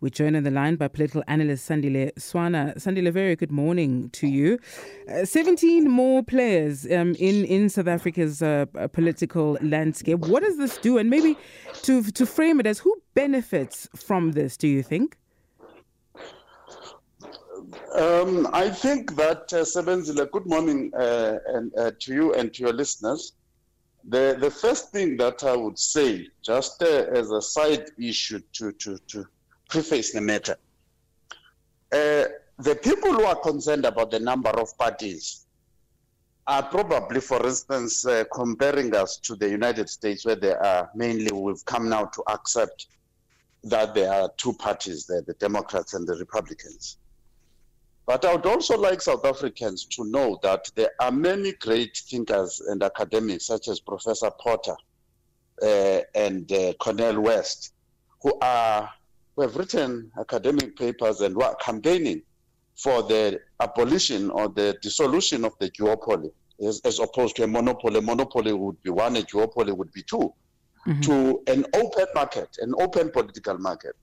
we're 0.00 0.08
joined 0.08 0.34
on 0.34 0.44
the 0.44 0.50
line 0.50 0.76
by 0.76 0.88
political 0.88 1.22
analyst 1.28 1.68
Sandile 1.68 2.14
Swana. 2.14 2.74
Sandile, 2.78 3.12
very 3.12 3.36
good 3.36 3.52
morning 3.52 4.08
to 4.14 4.26
you. 4.26 4.58
Uh, 5.12 5.26
17 5.26 5.90
more 5.90 6.22
players 6.22 6.86
um, 6.86 7.14
in, 7.18 7.44
in 7.44 7.68
South 7.68 7.86
Africa's 7.86 8.40
uh, 8.40 8.64
political 8.94 9.58
landscape. 9.60 10.20
What 10.20 10.42
does 10.42 10.56
this 10.56 10.78
do? 10.78 10.96
And 10.96 11.10
maybe 11.10 11.36
to, 11.82 12.02
to 12.02 12.24
frame 12.24 12.60
it 12.60 12.66
as 12.66 12.78
who 12.78 12.96
benefits 13.12 13.90
from 13.94 14.32
this, 14.32 14.56
do 14.56 14.68
you 14.68 14.82
think? 14.82 15.18
Um, 17.94 18.48
I 18.52 18.68
think 18.68 19.16
that, 19.16 19.52
uh, 19.52 19.64
Sebenzile, 19.64 20.30
good 20.30 20.46
morning 20.46 20.92
uh, 20.94 21.38
and, 21.48 21.72
uh, 21.76 21.90
to 22.00 22.14
you 22.14 22.34
and 22.34 22.52
to 22.54 22.62
your 22.62 22.72
listeners. 22.72 23.32
The, 24.08 24.36
the 24.38 24.50
first 24.50 24.92
thing 24.92 25.16
that 25.16 25.42
I 25.42 25.56
would 25.56 25.78
say, 25.78 26.28
just 26.42 26.82
uh, 26.82 26.86
as 26.86 27.30
a 27.30 27.42
side 27.42 27.90
issue 27.98 28.40
to, 28.52 28.72
to, 28.72 28.98
to 29.08 29.26
preface 29.68 30.12
the 30.12 30.20
matter. 30.20 30.56
Uh, 31.92 32.24
the 32.58 32.78
people 32.82 33.12
who 33.12 33.24
are 33.24 33.36
concerned 33.36 33.84
about 33.84 34.10
the 34.10 34.20
number 34.20 34.50
of 34.50 34.76
parties 34.78 35.46
are 36.46 36.62
probably, 36.62 37.20
for 37.20 37.44
instance, 37.44 38.06
uh, 38.06 38.24
comparing 38.32 38.94
us 38.94 39.16
to 39.16 39.34
the 39.34 39.48
United 39.48 39.88
States, 39.88 40.24
where 40.24 40.36
there 40.36 40.64
are 40.64 40.88
mainly, 40.94 41.32
we've 41.32 41.64
come 41.64 41.88
now 41.88 42.04
to 42.04 42.22
accept 42.28 42.86
that 43.64 43.94
there 43.94 44.12
are 44.12 44.30
two 44.36 44.52
parties 44.52 45.06
there, 45.06 45.22
the 45.22 45.34
Democrats 45.34 45.94
and 45.94 46.06
the 46.06 46.14
Republicans. 46.14 46.98
But 48.06 48.24
I 48.24 48.34
would 48.34 48.46
also 48.46 48.78
like 48.78 49.02
South 49.02 49.24
Africans 49.24 49.84
to 49.86 50.04
know 50.04 50.38
that 50.42 50.70
there 50.76 50.90
are 51.00 51.10
many 51.10 51.52
great 51.54 51.96
thinkers 52.08 52.60
and 52.60 52.82
academics, 52.82 53.46
such 53.46 53.66
as 53.66 53.80
Professor 53.80 54.30
Porter 54.40 54.76
uh, 55.60 56.00
and 56.14 56.50
uh, 56.52 56.72
Cornel 56.74 57.20
West, 57.20 57.72
who 58.22 58.38
are 58.40 58.88
who 59.34 59.42
have 59.42 59.56
written 59.56 60.10
academic 60.18 60.76
papers 60.76 61.20
and 61.20 61.36
were 61.36 61.54
campaigning 61.60 62.22
for 62.76 63.02
the 63.02 63.40
abolition 63.60 64.30
or 64.30 64.48
the 64.48 64.76
dissolution 64.80 65.44
of 65.44 65.52
the 65.58 65.70
duopoly, 65.70 66.30
as, 66.66 66.80
as 66.84 67.00
opposed 67.00 67.36
to 67.36 67.42
a 67.42 67.46
monopoly. 67.46 67.98
A 67.98 68.02
monopoly 68.02 68.52
would 68.52 68.82
be 68.82 68.90
one, 68.90 69.16
a 69.16 69.22
duopoly 69.22 69.76
would 69.76 69.92
be 69.92 70.02
2 70.02 70.16
mm-hmm. 70.16 71.00
to 71.00 71.42
an 71.48 71.66
open 71.74 72.06
market, 72.14 72.56
an 72.60 72.72
open 72.78 73.10
political 73.10 73.58
market. 73.58 73.94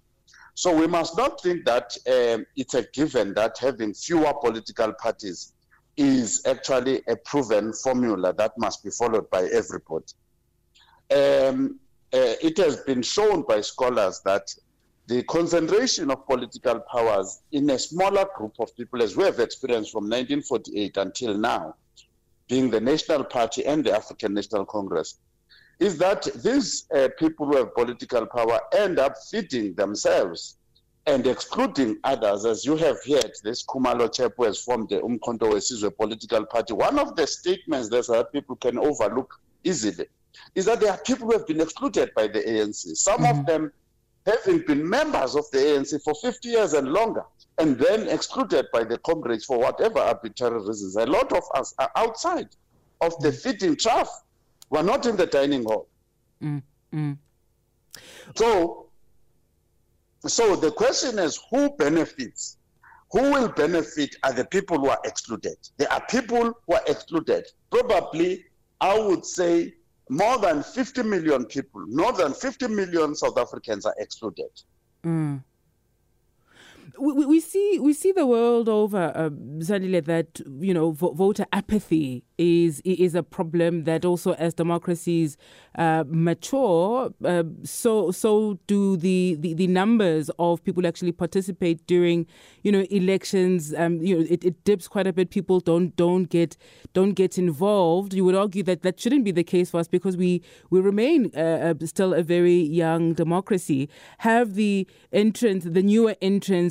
So 0.56 0.76
we 0.76 0.88
must 0.88 1.18
not 1.18 1.42
think 1.42 1.66
that 1.66 1.98
um, 2.08 2.46
it's 2.56 2.76
a 2.76 2.84
given 2.94 3.34
that 3.34 3.58
having 3.58 3.94
fewer 3.94 4.34
political 4.34 4.94
parties 4.94 5.54
is 5.98 6.46
actually 6.46 7.02
a 7.08 7.16
proven 7.16 7.74
formula 7.74 8.34
that 8.34 8.54
must 8.58 8.84
be 8.84 8.90
followed 8.92 9.30
by 9.30 9.44
everybody. 9.46 10.06
Um, 11.12 11.80
uh, 12.14 12.38
it 12.42 12.58
has 12.58 12.78
been 12.78 13.02
shown 13.02 13.44
by 13.44 13.62
scholars 13.62 14.22
that 14.26 14.48
the 15.08 15.24
concentration 15.24 16.10
of 16.12 16.26
political 16.28 16.80
powers 16.92 17.42
in 17.52 17.70
a 17.72 17.80
smaller 17.80 18.26
group 18.36 18.54
of 18.60 18.76
people, 18.78 19.02
as 19.02 19.18
we 19.18 19.24
have 19.26 19.40
experienced 19.40 19.92
from 19.92 20.04
1948 20.04 20.98
until 20.98 21.38
now, 21.38 21.76
being 22.48 22.70
the 22.70 22.80
National 22.80 23.24
Party 23.24 23.66
and 23.66 23.84
the 23.84 23.92
African 23.92 24.34
National 24.34 24.66
Congress, 24.66 25.20
is 25.84 25.98
that 25.98 26.24
these 26.42 26.86
uh, 26.96 27.10
people 27.20 27.46
who 27.46 27.58
have 27.58 27.76
political 27.76 28.26
power 28.26 28.62
end 28.74 29.00
up 29.00 29.16
feeding 29.30 29.74
themselves 29.74 30.56
and 31.06 31.28
excluding 31.28 31.98
others, 32.06 32.46
as 32.46 32.64
you 32.64 32.78
have 32.78 32.96
heard, 33.06 33.32
this 33.44 33.66
Kumalo 33.66 34.08
chap 34.12 34.32
who 34.38 34.46
has 34.46 34.58
formed 34.64 34.88
the 34.88 35.02
Umkhonto 35.02 35.52
Wesizwe 35.52 35.94
political 35.98 36.46
party, 36.46 36.74
one 36.74 36.98
of 36.98 37.18
the 37.18 37.28
statements 37.28 37.90
that 37.90 38.32
people 38.32 38.56
can 38.56 38.78
overlook 38.78 39.42
easily 39.66 40.06
is 40.56 40.64
that 40.66 40.80
there 40.80 40.92
are 40.92 40.98
people 41.00 41.28
who 41.28 41.34
have 41.34 41.46
been 41.46 41.60
excluded 41.60 42.12
by 42.16 42.28
the 42.28 42.40
ANC. 42.40 42.96
Some 42.96 43.22
mm-hmm. 43.22 43.40
of 43.40 43.46
them 43.46 43.74
having 44.26 44.60
been 44.60 44.88
members 44.88 45.36
of 45.36 45.44
the 45.52 45.58
ANC 45.58 46.02
for 46.02 46.16
50 46.16 46.48
years 46.48 46.72
and 46.72 46.94
longer, 46.94 47.26
and 47.58 47.78
then 47.78 48.08
excluded 48.08 48.68
by 48.72 48.86
the 48.86 48.98
comrades 49.00 49.44
for 49.44 49.60
whatever 49.60 50.00
arbitrary 50.00 50.66
reasons. 50.66 50.96
A 50.96 51.06
lot 51.06 51.34
of 51.34 51.44
us 51.56 51.74
are 51.78 51.92
outside 51.98 52.48
of 53.02 53.20
the 53.20 53.32
mm. 53.32 53.44
feeding 53.44 53.76
trough. 53.76 54.24
We're 54.70 54.84
not 54.84 55.06
in 55.06 55.16
the 55.16 55.26
dining 55.26 55.64
hall. 55.64 55.88
Mm-hmm. 56.42 57.14
So, 58.36 58.88
so 60.26 60.56
the 60.56 60.72
question 60.72 61.20
is 61.20 61.40
who 61.50 61.70
benefits? 61.78 62.58
Who 63.12 63.32
will 63.32 63.50
benefit 63.50 64.16
are 64.24 64.34
the 64.34 64.46
people 64.46 64.80
who 64.80 64.90
are 64.90 65.00
excluded. 65.06 65.58
There 65.78 65.92
are 65.92 66.04
people 66.08 66.54
who 66.66 66.74
are 66.74 66.82
excluded. 66.88 67.46
Probably, 67.70 68.46
I 68.82 68.98
would 68.98 69.26
say, 69.26 69.76
more 70.10 70.40
than 70.40 70.64
50 70.64 71.04
million 71.04 71.46
people, 71.46 71.86
more 71.88 72.14
than 72.14 72.34
50 72.34 72.68
million 72.70 73.16
South 73.16 73.38
Africans 73.38 73.86
are 73.86 73.96
excluded. 74.00 74.50
Mm 75.06 75.42
we, 77.00 77.26
we 77.26 77.40
see 77.40 77.80
we 77.80 77.94
see 77.94 78.12
the 78.12 78.26
world 78.26 78.70
over, 78.70 79.12
uh, 79.16 79.30
Sandile, 79.60 80.04
that 80.06 80.42
you 80.60 80.74
know 80.74 80.92
voter 80.92 81.46
apathy 81.52 82.24
is 82.38 82.82
is 82.86 83.16
a 83.16 83.24
problem 83.24 83.84
that 83.84 84.06
also 84.06 84.34
as 84.34 84.54
democracies 84.54 85.38
uh, 85.76 86.04
mature, 86.08 87.14
uh, 87.26 87.44
so 87.64 88.12
so 88.12 88.60
do 88.68 88.98
the, 88.98 89.36
the, 89.40 89.54
the 89.54 89.68
numbers 89.68 90.30
of 90.40 90.64
people 90.64 90.86
actually 90.86 91.12
participate 91.12 91.86
during 91.88 92.26
you 92.64 92.72
know 92.72 92.86
elections. 92.90 93.74
Um, 93.76 94.02
you 94.02 94.20
know 94.20 94.26
it, 94.30 94.44
it 94.44 94.64
dips 94.64 94.88
quite 94.88 95.08
a 95.08 95.14
bit. 95.14 95.30
People 95.30 95.60
don't 95.60 95.96
don't 95.96 96.26
get 96.26 96.58
don't 96.94 97.14
get 97.14 97.38
involved. 97.38 98.14
You 98.14 98.26
would 98.26 98.36
argue 98.36 98.64
that 98.64 98.84
that 98.84 99.00
shouldn't 99.00 99.26
be 99.26 99.32
the 99.32 99.44
case 99.44 99.72
for 99.72 99.80
us 99.80 99.88
because 99.88 100.18
we 100.18 100.42
we 100.70 100.80
remain 100.80 101.32
uh, 101.36 101.74
uh 101.82 101.86
still 101.86 102.14
a 102.14 102.24
very 102.24 102.60
young 102.60 103.14
democracy. 103.14 103.90
Have 104.20 104.56
the 104.56 104.88
entrance, 105.12 105.66
the 105.66 105.84
newer 105.84 106.16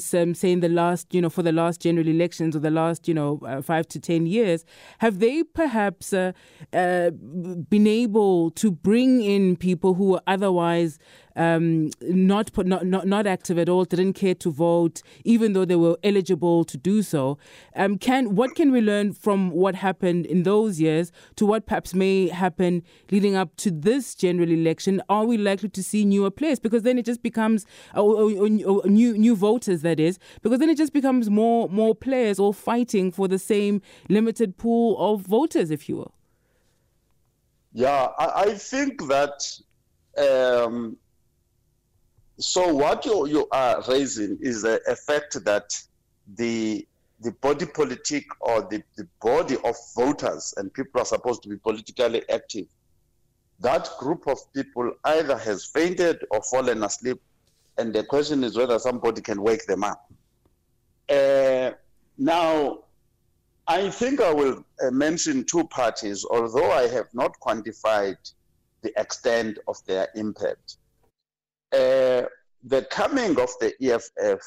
entrants, 0.03 0.15
um, 0.15 0.35
say 0.35 0.53
in 0.53 0.61
the 0.61 0.69
last 0.69 1.15
you 1.15 1.21
know 1.21 1.31
for 1.31 1.43
the 1.43 1.53
last 1.53 1.81
general 1.81 2.07
elections 2.07 2.57
or 2.57 2.61
the 2.61 2.71
last 2.71 3.09
you 3.09 3.15
know 3.15 3.41
uh, 3.47 3.63
five 3.63 3.87
to 3.89 4.01
ten 4.01 4.27
years, 4.27 4.65
have 4.99 5.19
they 5.19 5.43
perhaps 5.43 6.13
uh, 6.13 6.33
uh, 6.73 7.11
been 7.11 7.87
able 7.87 8.51
to 8.53 8.71
bring 8.71 9.23
in 9.23 9.57
people 9.57 9.95
who 9.95 10.11
were 10.11 10.23
otherwise 10.27 10.99
um, 11.37 11.91
not, 12.03 12.57
not 12.67 12.87
not 12.87 13.07
not 13.07 13.27
active 13.27 13.59
at 13.59 13.69
all, 13.69 13.85
didn't 13.85 14.15
care 14.15 14.35
to 14.37 14.51
vote, 14.51 15.03
even 15.25 15.53
though 15.53 15.65
they 15.65 15.77
were 15.77 15.97
eligible 16.03 16.65
to 16.65 16.77
do 16.77 17.03
so. 17.03 17.39
Um, 17.75 17.99
can 17.99 18.35
what 18.35 18.55
can 18.55 18.73
we 18.73 18.81
learn 18.81 19.13
from 19.13 19.51
what 19.51 19.75
happened 19.75 20.27
in 20.27 20.43
those 20.43 20.81
years 20.81 21.13
to 21.37 21.47
what 21.47 21.67
perhaps 21.67 21.95
may 21.95 22.29
happen 22.29 22.83
leading 23.11 23.35
up 23.35 23.57
to 23.57 23.71
this 23.71 24.15
general 24.15 24.51
election? 24.51 25.03
Are 25.09 25.25
we 25.25 25.37
likely 25.39 25.69
to 25.71 25.83
see 25.83 26.05
newer 26.05 26.31
players? 26.31 26.59
Because 26.59 26.83
then 26.83 26.99
it 26.99 27.05
just 27.05 27.23
becomes 27.23 27.67
uh, 27.95 28.03
new 28.03 29.17
new 29.17 29.37
voters. 29.37 29.83
That 29.83 30.01
is 30.01 30.19
because 30.43 30.59
then 30.59 30.71
it 30.71 30.77
just 30.77 30.93
becomes 30.93 31.31
more 31.31 31.69
more 31.69 31.95
players 31.95 32.39
all 32.39 32.53
fighting 32.53 33.11
for 33.11 33.29
the 33.29 33.39
same 33.39 33.81
limited 34.09 34.57
pool 34.57 34.97
of 34.99 35.23
voters, 35.23 35.71
if 35.71 35.89
you 35.89 35.97
will. 35.97 36.15
Yeah, 37.73 38.09
I, 38.19 38.43
I 38.43 38.55
think 38.55 39.09
that 39.09 39.59
um, 40.19 40.99
so 42.43 42.73
what 42.73 43.05
you, 43.05 43.27
you 43.27 43.49
are 43.53 43.83
raising 43.89 44.39
is 44.41 44.63
the 44.63 44.81
effect 44.87 45.45
that 45.45 45.73
the 46.37 46.87
the 47.21 47.31
body 47.33 47.67
politic 47.67 48.25
or 48.41 48.63
the, 48.63 48.83
the 48.97 49.07
body 49.21 49.57
of 49.65 49.77
voters 49.95 50.55
and 50.57 50.75
people 50.75 51.01
are 51.01 51.05
supposed 51.05 51.41
to 51.41 51.49
be 51.49 51.57
politically 51.57 52.29
active 52.29 52.67
that 53.63 53.89
group 53.99 54.27
of 54.27 54.39
people 54.53 54.93
either 55.05 55.39
has 55.39 55.65
fainted 55.65 56.25
or 56.31 56.43
fallen 56.43 56.83
asleep. 56.83 57.21
And 57.79 57.95
the 57.95 58.03
question 58.03 58.43
is 58.43 58.57
whether 58.57 58.79
somebody 58.81 59.23
can 59.23 59.41
wake 59.41 59.67
them 59.67 59.85
up. 59.85 60.13
Uh, 61.09 61.71
now 62.19 62.79
i 63.67 63.89
think 63.91 64.21
i 64.21 64.33
will 64.33 64.65
uh, 64.83 64.91
mention 64.91 65.45
two 65.45 65.65
parties 65.69 66.25
although 66.31 66.71
i 66.71 66.83
have 66.83 67.07
not 67.13 67.33
quantified 67.41 68.17
the 68.83 68.93
extent 69.01 69.59
of 69.67 69.77
their 69.87 70.09
impact 70.15 70.77
uh, 71.73 72.23
the 72.65 72.87
coming 72.91 73.39
of 73.41 73.51
the 73.61 73.73
EFF 73.81 74.41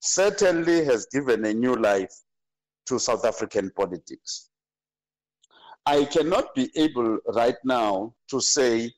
certainly 0.00 0.84
has 0.84 1.06
given 1.12 1.44
a 1.44 1.54
new 1.54 1.74
life 1.74 2.14
to 2.86 2.98
South 2.98 3.24
African 3.24 3.70
politics. 3.70 4.50
I 5.86 6.04
cannot 6.04 6.54
be 6.54 6.70
able 6.76 7.18
right 7.34 7.56
now 7.64 8.14
to 8.28 8.40
say 8.40 8.92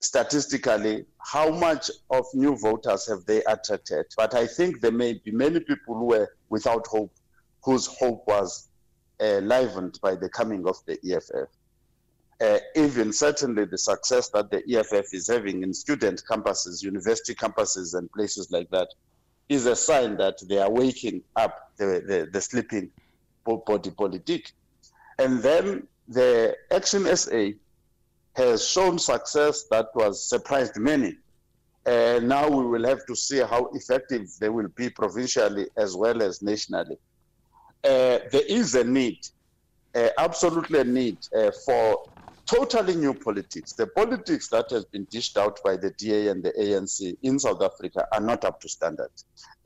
statistically 0.00 1.04
how 1.18 1.50
much 1.50 1.90
of 2.10 2.26
new 2.34 2.56
voters 2.56 3.06
have 3.08 3.24
they 3.26 3.42
attracted, 3.44 4.06
but 4.16 4.34
I 4.34 4.46
think 4.46 4.80
there 4.80 4.92
may 4.92 5.14
be 5.14 5.30
many 5.30 5.60
people 5.60 5.94
who 5.94 6.06
were 6.06 6.28
without 6.48 6.86
hope, 6.86 7.12
whose 7.62 7.86
hope 7.86 8.26
was 8.26 8.68
uh, 9.20 9.40
livened 9.42 9.98
by 10.02 10.14
the 10.14 10.28
coming 10.28 10.66
of 10.66 10.76
the 10.86 10.98
EFF 11.04 11.48
uh, 12.40 12.58
even 12.74 13.12
certainly 13.12 13.64
the 13.64 13.76
success 13.78 14.30
that 14.30 14.50
the 14.50 14.62
EFF 14.74 15.12
is 15.12 15.28
having 15.28 15.62
in 15.62 15.74
student 15.74 16.22
campuses, 16.30 16.82
university 16.82 17.34
campuses, 17.34 17.94
and 17.94 18.10
places 18.12 18.50
like 18.50 18.70
that 18.70 18.88
is 19.48 19.66
a 19.66 19.76
sign 19.76 20.16
that 20.16 20.38
they 20.48 20.58
are 20.58 20.70
waking 20.70 21.22
up 21.36 21.72
the, 21.76 22.02
the, 22.06 22.28
the 22.32 22.40
sleeping 22.40 22.90
body 23.44 23.90
politic. 23.90 24.52
And 25.18 25.42
then 25.42 25.86
the 26.08 26.56
Action 26.70 27.04
SA 27.16 27.50
has 28.36 28.66
shown 28.66 28.98
success 28.98 29.64
that 29.70 29.88
was 29.94 30.24
surprised 30.24 30.76
many. 30.76 31.16
And 31.84 32.28
now 32.28 32.48
we 32.48 32.64
will 32.64 32.86
have 32.86 33.04
to 33.06 33.16
see 33.16 33.38
how 33.38 33.70
effective 33.74 34.28
they 34.38 34.48
will 34.48 34.68
be 34.68 34.88
provincially 34.88 35.68
as 35.76 35.96
well 35.96 36.22
as 36.22 36.42
nationally. 36.42 36.96
Uh, 37.82 38.20
there 38.30 38.46
is 38.48 38.74
a 38.74 38.84
need, 38.84 39.18
uh, 39.94 40.08
absolutely 40.18 40.80
a 40.80 40.84
need 40.84 41.18
uh, 41.36 41.50
for 41.64 42.04
totally 42.50 42.96
new 42.96 43.14
politics. 43.14 43.72
The 43.72 43.86
politics 43.86 44.48
that 44.48 44.70
has 44.70 44.84
been 44.84 45.06
dished 45.10 45.38
out 45.38 45.60
by 45.62 45.76
the 45.76 45.90
DA 45.92 46.28
and 46.28 46.42
the 46.42 46.52
ANC 46.52 47.16
in 47.22 47.38
South 47.38 47.62
Africa 47.62 48.08
are 48.12 48.20
not 48.20 48.44
up 48.44 48.60
to 48.62 48.68
standard. 48.68 49.10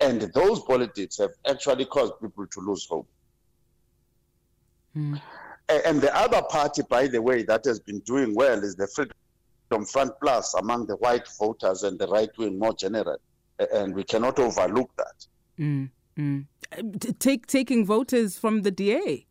And 0.00 0.20
those 0.34 0.60
politics 0.60 1.16
have 1.18 1.30
actually 1.48 1.86
caused 1.86 2.12
people 2.20 2.46
to 2.46 2.60
lose 2.60 2.86
hope. 2.86 3.08
Mm. 4.94 5.20
And 5.86 6.00
the 6.00 6.14
other 6.14 6.42
party, 6.42 6.82
by 6.88 7.06
the 7.06 7.22
way, 7.22 7.42
that 7.44 7.64
has 7.64 7.80
been 7.80 8.00
doing 8.00 8.34
well 8.34 8.62
is 8.62 8.76
the 8.76 8.86
Freedom 8.88 9.86
Front 9.86 10.12
Plus 10.20 10.52
among 10.54 10.86
the 10.86 10.96
white 10.96 11.26
voters 11.38 11.84
and 11.84 11.98
the 11.98 12.06
right 12.08 12.30
wing 12.36 12.58
more 12.58 12.74
general. 12.74 13.16
And 13.72 13.94
we 13.94 14.04
cannot 14.04 14.38
overlook 14.38 14.90
that. 14.98 15.26
Mm. 15.58 15.90
Mm. 16.18 17.18
Take, 17.18 17.46
taking 17.46 17.86
voters 17.86 18.38
from 18.38 18.60
the 18.60 18.70
DA. 18.70 19.26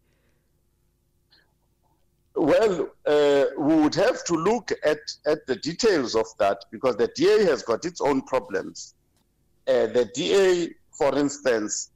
Well, 2.36 2.90
uh, 3.06 3.46
we 3.58 3.76
would 3.76 3.96
have 3.96 4.24
to 4.26 4.34
look 4.34 4.72
at, 4.84 5.00
at 5.26 5.46
the 5.46 5.56
details 5.58 6.16
of 6.16 6.26
that 6.40 6.66
because 6.72 6.96
the 6.96 7.08
DA 7.16 7.44
has 7.46 7.62
got 7.62 7.86
its 7.86 8.02
own 8.02 8.22
problems. 8.24 8.96
Uh, 9.68 9.88
the 9.88 10.10
DA, 10.14 10.74
for 10.92 11.18
instance, 11.18 11.92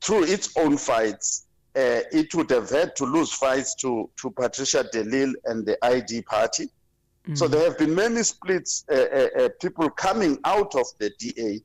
through 0.00 0.24
its 0.24 0.56
own 0.56 0.78
fights, 0.78 1.46
uh, 1.76 2.00
it 2.12 2.34
would 2.34 2.50
have 2.50 2.70
had 2.70 2.96
to 2.96 3.04
lose 3.04 3.30
fights 3.32 3.74
to, 3.76 4.08
to 4.16 4.30
Patricia 4.30 4.88
de 4.90 5.04
Lille 5.04 5.34
and 5.44 5.66
the 5.66 5.76
ID 5.84 6.22
party. 6.22 6.64
Mm-hmm. 6.64 7.34
So 7.34 7.46
there 7.46 7.64
have 7.64 7.78
been 7.78 7.94
many 7.94 8.22
splits, 8.22 8.84
uh, 8.90 8.94
uh, 8.94 9.28
uh, 9.38 9.48
people 9.60 9.90
coming 9.90 10.38
out 10.44 10.74
of 10.74 10.86
the 10.98 11.12
DA 11.18 11.60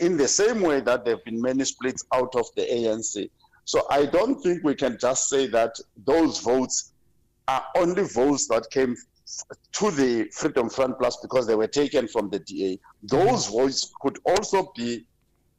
in 0.00 0.18
the 0.18 0.28
same 0.28 0.60
way 0.60 0.80
that 0.80 1.06
there 1.06 1.16
have 1.16 1.24
been 1.24 1.40
many 1.40 1.64
splits 1.64 2.04
out 2.12 2.34
of 2.36 2.46
the 2.54 2.62
ANC. 2.62 3.30
So 3.64 3.86
I 3.88 4.04
don't 4.04 4.42
think 4.42 4.62
we 4.62 4.74
can 4.74 4.98
just 5.00 5.30
say 5.30 5.46
that 5.48 5.74
those 6.04 6.38
votes 6.40 6.89
are 7.50 7.64
only 7.76 8.04
votes 8.04 8.46
that 8.46 8.70
came 8.70 8.94
to 9.72 9.90
the 9.90 10.28
Freedom 10.32 10.70
Front 10.70 10.98
Plus 10.98 11.16
because 11.16 11.46
they 11.46 11.56
were 11.56 11.66
taken 11.66 12.06
from 12.06 12.30
the 12.30 12.38
DA. 12.38 12.78
Those 13.02 13.46
mm-hmm. 13.46 13.58
votes 13.58 13.92
could 14.00 14.18
also 14.24 14.72
be 14.76 15.06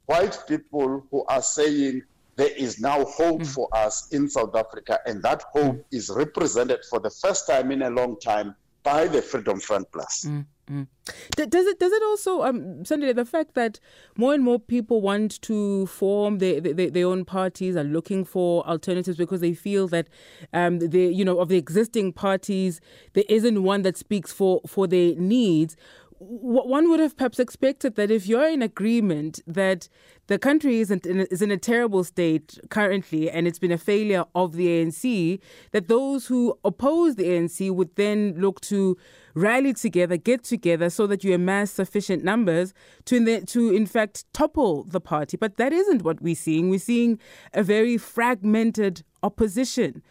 white 0.06 0.38
people 0.48 1.06
who 1.10 1.24
are 1.28 1.42
saying 1.42 2.02
there 2.36 2.54
is 2.56 2.80
now 2.80 3.04
hope 3.04 3.42
mm. 3.42 3.46
for 3.46 3.68
us 3.72 4.08
in 4.12 4.28
South 4.28 4.54
Africa, 4.56 4.98
and 5.06 5.22
that 5.22 5.42
hope 5.52 5.76
mm. 5.76 5.84
is 5.92 6.08
represented 6.08 6.80
for 6.88 6.98
the 6.98 7.10
first 7.10 7.46
time 7.46 7.70
in 7.70 7.82
a 7.82 7.90
long 7.90 8.18
time 8.20 8.54
by 8.82 9.06
the 9.06 9.20
Freedom 9.20 9.60
Front 9.60 9.86
Plus. 9.92 10.24
Mm. 10.26 10.46
Mm. 10.70 10.86
Does 11.34 11.66
it 11.66 11.80
does 11.80 11.90
it 11.90 12.02
also 12.04 12.42
um 12.42 12.84
Sunday 12.84 13.12
the 13.12 13.24
fact 13.24 13.54
that 13.54 13.80
more 14.16 14.32
and 14.32 14.44
more 14.44 14.60
people 14.60 15.00
want 15.00 15.42
to 15.42 15.86
form 15.86 16.38
their, 16.38 16.60
their, 16.60 16.88
their 16.88 17.06
own 17.06 17.24
parties 17.24 17.76
are 17.76 17.82
looking 17.82 18.24
for 18.24 18.64
alternatives 18.68 19.16
because 19.16 19.40
they 19.40 19.54
feel 19.54 19.88
that 19.88 20.06
um 20.52 20.78
the 20.78 21.12
you 21.12 21.24
know 21.24 21.40
of 21.40 21.48
the 21.48 21.56
existing 21.56 22.12
parties 22.12 22.80
there 23.14 23.24
isn't 23.28 23.64
one 23.64 23.82
that 23.82 23.96
speaks 23.96 24.32
for 24.32 24.60
for 24.64 24.86
their 24.86 25.16
needs 25.16 25.76
one 26.24 26.88
would 26.88 27.00
have 27.00 27.16
perhaps 27.16 27.40
expected 27.40 27.96
that 27.96 28.10
if 28.10 28.26
you're 28.26 28.48
in 28.48 28.62
agreement 28.62 29.40
that 29.46 29.88
the 30.28 30.38
country 30.38 30.78
isn't 30.78 31.04
in 31.04 31.20
is 31.20 31.42
in 31.42 31.50
a 31.50 31.56
terrible 31.56 32.04
state 32.04 32.58
currently 32.70 33.28
and 33.28 33.48
it's 33.48 33.58
been 33.58 33.72
a 33.72 33.78
failure 33.78 34.24
of 34.34 34.52
the 34.52 34.66
ANC, 34.66 35.40
that 35.72 35.88
those 35.88 36.26
who 36.26 36.56
oppose 36.64 37.16
the 37.16 37.24
ANC 37.24 37.70
would 37.72 37.96
then 37.96 38.34
look 38.38 38.60
to 38.62 38.96
rally 39.34 39.72
together, 39.72 40.16
get 40.16 40.44
together, 40.44 40.90
so 40.90 41.06
that 41.06 41.24
you 41.24 41.34
amass 41.34 41.70
sufficient 41.70 42.24
numbers 42.24 42.74
to 43.06 43.16
in, 43.16 43.24
the, 43.24 43.40
to 43.42 43.70
in 43.70 43.86
fact 43.86 44.24
topple 44.32 44.84
the 44.84 45.00
party. 45.00 45.36
But 45.36 45.56
that 45.56 45.72
isn't 45.72 46.02
what 46.02 46.20
we're 46.20 46.34
seeing. 46.34 46.70
We're 46.70 46.78
seeing 46.78 47.18
a 47.52 47.62
very 47.62 47.98
fragmented 47.98 49.02
opposition. 49.22 50.02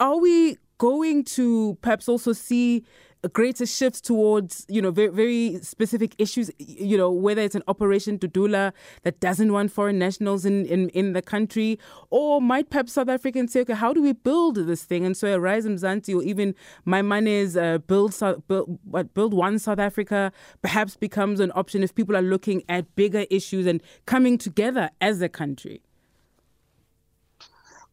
Are 0.00 0.18
we 0.18 0.58
going 0.78 1.24
to 1.24 1.78
perhaps 1.82 2.08
also 2.08 2.32
see 2.32 2.84
greater 3.28 3.66
shifts 3.66 4.00
towards, 4.00 4.66
you 4.68 4.82
know, 4.82 4.90
very, 4.90 5.08
very 5.08 5.58
specific 5.62 6.14
issues, 6.18 6.50
you 6.58 6.96
know, 6.96 7.10
whether 7.10 7.42
it's 7.42 7.54
an 7.54 7.62
Operation 7.68 8.18
to 8.18 8.28
Dudula 8.28 8.72
that 9.02 9.20
doesn't 9.20 9.52
want 9.52 9.72
foreign 9.72 9.98
nationals 9.98 10.44
in, 10.44 10.66
in, 10.66 10.88
in 10.90 11.12
the 11.12 11.22
country, 11.22 11.78
or 12.10 12.40
might 12.40 12.70
perhaps 12.70 12.92
South 12.92 13.08
Africans 13.08 13.52
say, 13.52 13.60
okay, 13.60 13.74
how 13.74 13.92
do 13.92 14.02
we 14.02 14.12
build 14.12 14.56
this 14.56 14.84
thing? 14.84 15.04
And 15.04 15.16
so 15.16 15.32
a 15.32 15.40
Rise 15.40 15.66
Mzansi 15.66 16.14
or 16.14 16.22
even 16.22 16.54
my 16.84 17.02
Maimane's 17.02 17.56
uh, 17.56 17.78
build, 17.78 18.18
build, 18.48 19.14
build 19.14 19.34
One 19.34 19.58
South 19.58 19.78
Africa 19.78 20.32
perhaps 20.62 20.96
becomes 20.96 21.40
an 21.40 21.52
option 21.54 21.82
if 21.82 21.94
people 21.94 22.16
are 22.16 22.22
looking 22.22 22.62
at 22.68 22.94
bigger 22.96 23.26
issues 23.30 23.66
and 23.66 23.82
coming 24.06 24.38
together 24.38 24.90
as 25.00 25.22
a 25.22 25.28
country. 25.28 25.82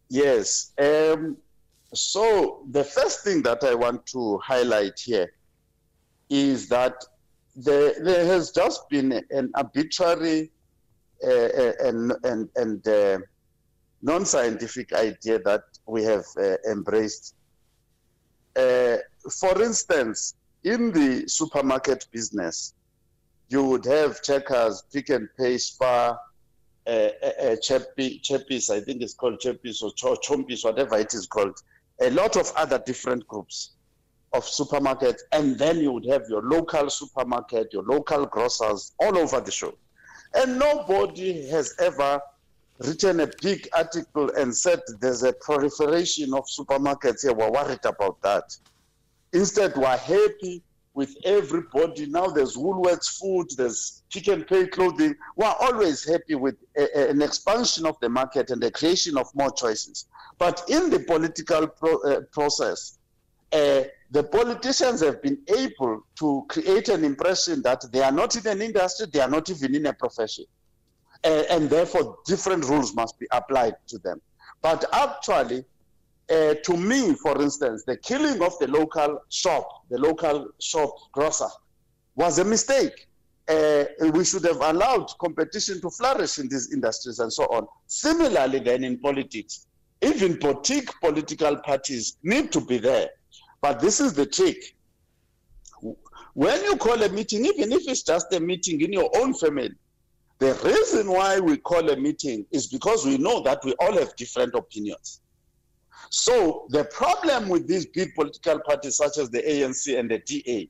Yes. 0.09 0.71
Um, 0.77 1.37
so 1.93 2.63
the 2.71 2.83
first 2.83 3.23
thing 3.23 3.41
that 3.43 3.63
I 3.63 3.73
want 3.73 4.05
to 4.07 4.37
highlight 4.39 4.99
here 4.99 5.31
is 6.29 6.69
that 6.69 6.95
there, 7.55 7.93
there 8.01 8.25
has 8.25 8.51
just 8.51 8.87
been 8.89 9.21
an 9.31 9.51
arbitrary 9.55 10.51
uh, 11.23 11.29
uh, 11.29 11.71
and, 11.83 12.13
and, 12.23 12.49
and 12.55 12.87
uh, 12.87 13.19
non-scientific 14.01 14.93
idea 14.93 15.39
that 15.39 15.63
we 15.85 16.03
have 16.03 16.25
uh, 16.37 16.55
embraced. 16.69 17.35
Uh, 18.55 18.97
for 19.29 19.61
instance, 19.61 20.35
in 20.63 20.91
the 20.91 21.27
supermarket 21.27 22.07
business, 22.11 22.73
you 23.49 23.63
would 23.65 23.85
have 23.85 24.21
checkers, 24.23 24.83
Pick 24.93 25.09
n 25.09 25.29
Pay, 25.37 25.57
Spar, 25.57 26.17
uh, 26.87 26.89
uh, 26.89 27.55
Chappies, 27.57 28.69
I 28.69 28.79
think 28.79 29.01
it's 29.01 29.13
called 29.13 29.39
Chappies 29.39 29.83
or 29.83 29.91
Chompis, 29.91 30.63
whatever 30.63 30.97
it 30.97 31.13
is 31.13 31.27
called 31.27 31.61
a 32.01 32.09
lot 32.09 32.35
of 32.35 32.51
other 32.55 32.79
different 32.85 33.27
groups 33.27 33.71
of 34.33 34.43
supermarkets, 34.43 35.19
and 35.31 35.57
then 35.57 35.77
you 35.77 35.91
would 35.91 36.05
have 36.05 36.23
your 36.29 36.41
local 36.41 36.89
supermarket, 36.89 37.71
your 37.73 37.83
local 37.83 38.25
grocers 38.25 38.93
all 38.99 39.17
over 39.17 39.39
the 39.39 39.51
show. 39.51 39.73
And 40.33 40.57
nobody 40.57 41.47
has 41.49 41.75
ever 41.79 42.19
written 42.79 43.19
a 43.19 43.29
big 43.41 43.67
article 43.73 44.31
and 44.37 44.55
said 44.55 44.79
there's 44.99 45.23
a 45.23 45.33
proliferation 45.33 46.33
of 46.33 46.45
supermarkets 46.45 47.21
here. 47.23 47.33
We're 47.33 47.51
worried 47.51 47.85
about 47.85 48.21
that. 48.21 48.55
Instead, 49.33 49.75
we're 49.75 49.97
happy 49.97 50.63
with 50.93 51.15
everybody. 51.23 52.05
Now 52.05 52.27
there's 52.27 52.57
Woolworths 52.57 53.19
food, 53.19 53.47
there's 53.57 54.03
Pick 54.11 54.27
n 54.27 54.43
Pay 54.43 54.67
clothing. 54.67 55.15
We're 55.35 55.55
always 55.59 56.07
happy 56.07 56.35
with 56.35 56.55
a, 56.77 56.87
a, 56.97 57.09
an 57.09 57.21
expansion 57.21 57.85
of 57.85 57.99
the 58.01 58.09
market 58.09 58.51
and 58.51 58.61
the 58.61 58.71
creation 58.71 59.17
of 59.17 59.27
more 59.33 59.51
choices. 59.51 60.07
But 60.37 60.63
in 60.67 60.89
the 60.89 60.99
political 60.99 61.67
pro, 61.67 61.97
uh, 62.01 62.21
process, 62.31 62.97
uh, 63.53 63.83
the 64.11 64.23
politicians 64.23 65.01
have 65.01 65.21
been 65.21 65.39
able 65.47 66.05
to 66.19 66.45
create 66.49 66.89
an 66.89 67.05
impression 67.05 67.61
that 67.61 67.85
they 67.91 68.01
are 68.01 68.11
not 68.11 68.35
in 68.35 68.45
an 68.47 68.61
industry, 68.61 69.07
they 69.11 69.21
are 69.21 69.29
not 69.29 69.49
even 69.49 69.75
in 69.75 69.85
a 69.85 69.93
profession. 69.93 70.45
Uh, 71.23 71.43
and 71.49 71.69
therefore, 71.69 72.17
different 72.25 72.65
rules 72.65 72.95
must 72.95 73.17
be 73.19 73.27
applied 73.31 73.75
to 73.87 73.97
them. 73.99 74.19
But 74.61 74.85
actually, 74.91 75.63
uh, 76.31 76.55
to 76.63 76.77
me, 76.77 77.13
for 77.15 77.41
instance, 77.41 77.83
the 77.85 77.97
killing 77.97 78.41
of 78.41 78.57
the 78.59 78.67
local 78.67 79.21
shop, 79.29 79.67
the 79.89 79.97
local 79.97 80.47
shop 80.59 80.89
grocer, 81.11 81.49
was 82.15 82.39
a 82.39 82.45
mistake. 82.45 83.07
Uh, 83.47 83.83
we 84.13 84.23
should 84.23 84.45
have 84.45 84.61
allowed 84.61 85.07
competition 85.19 85.81
to 85.81 85.89
flourish 85.89 86.39
in 86.39 86.47
these 86.47 86.71
industries 86.71 87.19
and 87.19 87.31
so 87.33 87.43
on. 87.45 87.67
Similarly, 87.87 88.59
then 88.59 88.83
in 88.83 88.97
politics, 88.99 89.67
even 90.01 90.39
boutique 90.39 90.89
political 91.01 91.57
parties 91.57 92.17
need 92.23 92.51
to 92.53 92.61
be 92.61 92.77
there. 92.77 93.09
But 93.61 93.79
this 93.79 93.99
is 93.99 94.13
the 94.13 94.25
trick. 94.25 94.57
When 96.33 96.63
you 96.63 96.77
call 96.77 97.01
a 97.03 97.09
meeting, 97.09 97.45
even 97.45 97.73
if 97.73 97.87
it's 97.87 98.03
just 98.03 98.33
a 98.33 98.39
meeting 98.39 98.79
in 98.81 98.93
your 98.93 99.09
own 99.17 99.33
family, 99.33 99.71
the 100.39 100.53
reason 100.63 101.11
why 101.11 101.39
we 101.39 101.57
call 101.57 101.89
a 101.89 101.95
meeting 101.97 102.45
is 102.51 102.67
because 102.67 103.05
we 103.05 103.17
know 103.17 103.41
that 103.43 103.59
we 103.65 103.73
all 103.79 103.93
have 103.93 104.15
different 104.15 104.55
opinions. 104.55 105.19
So 106.09 106.65
the 106.69 106.85
problem 106.85 107.49
with 107.49 107.67
these 107.67 107.85
big 107.85 108.13
political 108.15 108.59
parties 108.59 108.97
such 108.97 109.17
as 109.17 109.29
the 109.29 109.41
ANC 109.41 109.97
and 109.97 110.09
the 110.09 110.19
DA 110.19 110.69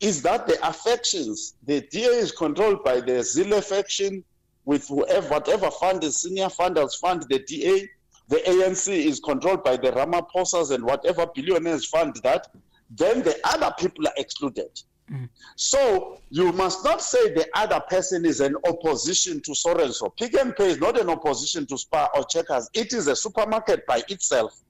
is 0.00 0.22
that 0.22 0.46
the 0.46 0.68
affections, 0.68 1.54
the 1.64 1.80
DA 1.90 2.06
is 2.06 2.30
controlled 2.30 2.84
by 2.84 3.00
the 3.00 3.22
Zille 3.22 3.62
faction 3.62 4.22
with 4.64 4.86
whoever, 4.86 5.28
whatever 5.28 5.70
fund 5.70 6.02
the 6.02 6.12
senior 6.12 6.46
funders 6.46 6.94
fund 7.00 7.24
the 7.28 7.40
DA 7.40 7.88
the 8.28 8.36
ANC 8.36 8.88
is 8.88 9.20
controlled 9.20 9.64
by 9.64 9.76
the 9.76 9.90
Ramaphosas 9.90 10.70
and 10.70 10.84
whatever 10.84 11.26
billionaires 11.34 11.86
fund 11.86 12.14
that, 12.22 12.48
then 12.90 13.22
the 13.22 13.38
other 13.44 13.74
people 13.78 14.06
are 14.06 14.12
excluded. 14.18 14.68
Mm. 15.10 15.28
So 15.56 16.20
you 16.30 16.52
must 16.52 16.84
not 16.84 17.00
say 17.00 17.32
the 17.32 17.46
other 17.54 17.80
person 17.88 18.24
is 18.24 18.40
an 18.40 18.56
opposition 18.66 19.40
to 19.42 19.52
Sorenso. 19.52 20.14
Pick 20.16 20.36
n 20.36 20.52
Pay 20.52 20.70
is 20.70 20.80
not 20.80 21.00
an 21.00 21.08
opposition 21.08 21.66
to 21.66 21.78
Spar 21.78 22.10
or 22.14 22.24
Checkers. 22.24 22.68
It 22.74 22.92
is 22.92 23.06
a 23.06 23.16
supermarket 23.16 23.86
by 23.86 24.02
itself. 24.08 24.60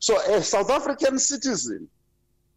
So 0.00 0.18
a 0.34 0.42
South 0.42 0.70
African 0.70 1.18
citizen 1.18 1.88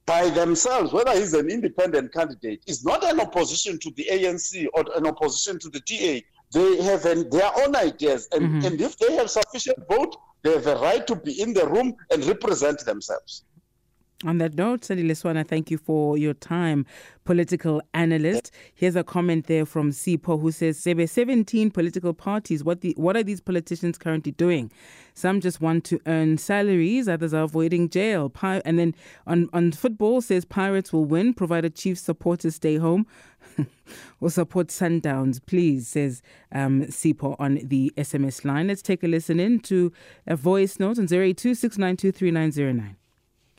by 0.06 0.30
themselves, 0.30 0.92
whether 0.92 1.14
he's 1.14 1.34
an 1.34 1.50
independent 1.50 2.12
candidate, 2.12 2.64
is 2.68 2.84
not 2.84 3.04
an 3.04 3.20
opposition 3.20 3.80
to 3.80 3.92
the 3.92 4.08
ANC 4.12 4.66
or 4.74 4.84
an 4.96 5.08
opposition 5.08 5.60
to 5.60 5.70
the 5.70 5.80
DA. 5.82 6.26
They 6.52 6.82
have 6.82 7.06
an, 7.06 7.30
their 7.30 7.52
own 7.58 7.76
ideas. 7.76 8.28
And, 8.32 8.44
mm-hmm. 8.44 8.66
and 8.66 8.82
if 8.82 8.98
they 8.98 9.16
have 9.16 9.30
sufficient 9.30 9.78
vote, 9.88 10.16
they 10.42 10.54
have 10.54 10.68
a 10.68 10.76
right 10.78 11.06
to 11.06 11.16
be 11.16 11.40
in 11.40 11.54
the 11.54 11.68
room 11.68 11.96
and 12.12 12.26
represent 12.26 12.80
themselves. 12.86 13.44
On 14.26 14.38
that 14.40 14.56
note, 14.56 14.82
Sandile 14.82 15.12
Swana, 15.12 15.48
thank 15.48 15.72
you 15.72 15.78
for 15.78 16.18
your 16.18 16.34
time, 16.34 16.86
political 17.24 17.82
analyst. 17.94 18.52
Here's 18.76 18.98
a 18.98 19.04
comment 19.04 19.48
there 19.48 19.66
from 19.66 19.92
Sipo 19.92 20.42
who 20.42 20.52
says, 20.52 20.78
Sebe, 20.78 21.08
17 21.08 21.72
political 21.72 22.14
parties. 22.14 22.62
What, 22.62 22.82
the, 22.82 22.94
what 22.98 23.16
are 23.16 23.24
these 23.24 23.40
politicians 23.40 23.98
currently 23.98 24.34
doing? 24.34 24.74
Some 25.14 25.40
just 25.40 25.62
want 25.62 25.86
to 25.86 26.02
earn 26.06 26.38
salaries, 26.38 27.08
others 27.08 27.34
are 27.34 27.44
avoiding 27.44 27.88
jail. 27.88 28.30
and 28.44 28.78
then 28.78 28.94
on, 29.26 29.48
on 29.54 29.72
football 29.72 30.20
says 30.20 30.44
Pirates 30.44 30.92
will 30.92 31.06
win 31.06 31.34
provided 31.34 31.76
Chiefs 31.76 32.02
supporters 32.02 32.56
stay 32.56 32.76
home 32.76 33.08
or 34.20 34.30
support 34.30 34.68
Sundowns, 34.68 35.40
please, 35.46 35.88
says 35.88 36.22
um, 36.52 36.84
Sipo 36.88 37.38
on 37.40 37.62
the 37.64 37.94
SMS 37.96 38.44
line. 38.44 38.68
Let's 38.68 38.82
take 38.82 39.02
a 39.02 39.08
listen 39.08 39.40
in 39.40 39.62
to 39.62 39.94
a 40.28 40.36
voice 40.36 40.78
note 40.78 41.00
on 41.00 41.08
082 41.10 41.56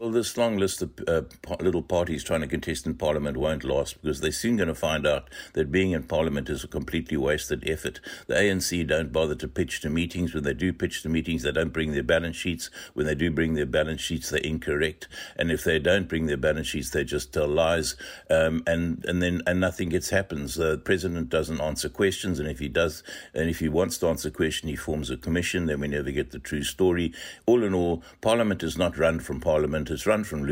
well, 0.00 0.10
this 0.10 0.38
long 0.38 0.56
list 0.56 0.80
of 0.80 0.92
uh, 1.06 1.20
little 1.60 1.82
parties 1.82 2.24
trying 2.24 2.40
to 2.40 2.46
contest 2.46 2.86
in 2.86 2.94
Parliament 2.94 3.36
won't 3.36 3.64
last 3.64 4.00
because 4.00 4.22
they're 4.22 4.32
soon 4.32 4.56
going 4.56 4.66
to 4.66 4.74
find 4.74 5.06
out 5.06 5.28
that 5.52 5.70
being 5.70 5.90
in 5.90 6.02
Parliament 6.04 6.48
is 6.48 6.64
a 6.64 6.68
completely 6.68 7.18
wasted 7.18 7.68
effort. 7.68 8.00
The 8.26 8.32
ANC 8.34 8.86
don't 8.86 9.12
bother 9.12 9.34
to 9.34 9.46
pitch 9.46 9.82
to 9.82 9.90
meetings. 9.90 10.32
When 10.32 10.44
they 10.44 10.54
do 10.54 10.72
pitch 10.72 11.02
to 11.02 11.10
meetings, 11.10 11.42
they 11.42 11.52
don't 11.52 11.74
bring 11.74 11.92
their 11.92 12.02
balance 12.02 12.36
sheets. 12.36 12.70
When 12.94 13.04
they 13.04 13.14
do 13.14 13.30
bring 13.30 13.52
their 13.52 13.66
balance 13.66 14.00
sheets, 14.00 14.30
they're 14.30 14.40
incorrect. 14.40 15.06
And 15.36 15.52
if 15.52 15.64
they 15.64 15.78
don't 15.78 16.08
bring 16.08 16.24
their 16.24 16.38
balance 16.38 16.68
sheets, 16.68 16.88
they 16.88 17.04
just 17.04 17.34
tell 17.34 17.48
lies. 17.48 17.94
Um, 18.30 18.62
and 18.66 19.04
and 19.04 19.20
then 19.20 19.42
and 19.46 19.60
nothing 19.60 19.90
gets 19.90 20.08
happens. 20.08 20.54
The 20.54 20.78
president 20.78 21.28
doesn't 21.28 21.60
answer 21.60 21.90
questions, 21.90 22.38
and 22.38 22.48
if 22.48 22.58
he 22.58 22.68
does, 22.68 23.02
and 23.34 23.50
if 23.50 23.58
he 23.58 23.68
wants 23.68 23.98
to 23.98 24.08
answer 24.08 24.28
a 24.28 24.32
question, 24.32 24.70
he 24.70 24.76
forms 24.76 25.10
a 25.10 25.18
commission. 25.18 25.66
Then 25.66 25.80
we 25.80 25.88
never 25.88 26.10
get 26.10 26.30
the 26.30 26.38
true 26.38 26.62
story. 26.62 27.12
All 27.44 27.62
in 27.62 27.74
all, 27.74 28.02
Parliament 28.22 28.62
is 28.62 28.78
not 28.78 28.96
run 28.96 29.20
from 29.20 29.40
Parliament 29.40 29.89
it's 29.90 30.07
run 30.07 30.24
from 30.24 30.46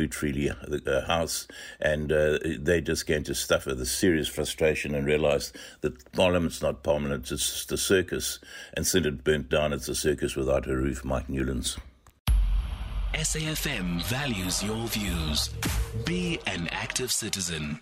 uh, 0.86 1.06
House, 1.06 1.46
and 1.80 2.12
uh, 2.12 2.38
they're 2.58 2.80
just 2.80 3.06
going 3.06 3.24
to 3.24 3.34
suffer 3.34 3.74
the 3.74 3.86
serious 3.86 4.28
frustration 4.28 4.94
and 4.94 5.06
realise 5.06 5.52
that 5.80 6.12
Parliament's 6.12 6.62
not 6.62 6.82
Parliament, 6.82 7.30
it's 7.30 7.30
just 7.30 7.72
a 7.72 7.76
circus. 7.76 8.38
And 8.74 8.86
since 8.86 9.06
it 9.06 9.24
burnt 9.24 9.48
down, 9.48 9.72
it's 9.72 9.88
a 9.88 9.94
circus 9.94 10.36
without 10.36 10.68
a 10.68 10.76
roof. 10.76 11.04
Mike 11.04 11.28
Newlands. 11.28 11.78
SAFM 13.14 14.02
values 14.04 14.62
your 14.62 14.86
views. 14.88 15.50
Be 16.04 16.38
an 16.46 16.68
active 16.70 17.10
citizen. 17.10 17.80